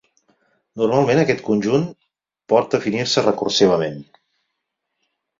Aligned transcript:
Normalment 0.81 1.19
aquest 1.23 1.43
conjunt 1.49 1.83
por 2.53 2.65
definir-se 2.75 3.23
recursivament. 3.27 4.01